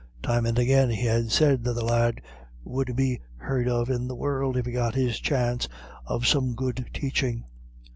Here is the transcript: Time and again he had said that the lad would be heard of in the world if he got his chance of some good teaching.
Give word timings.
Time 0.23 0.47
and 0.47 0.57
again 0.57 0.89
he 0.89 1.05
had 1.05 1.31
said 1.31 1.63
that 1.63 1.73
the 1.73 1.85
lad 1.85 2.21
would 2.63 2.95
be 2.95 3.21
heard 3.37 3.67
of 3.69 3.87
in 3.87 4.07
the 4.07 4.15
world 4.15 4.57
if 4.57 4.65
he 4.65 4.71
got 4.71 4.95
his 4.95 5.19
chance 5.19 5.69
of 6.07 6.25
some 6.25 6.55
good 6.55 6.89
teaching. 6.91 7.43